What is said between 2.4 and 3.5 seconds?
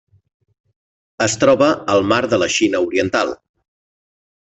la Xina Oriental.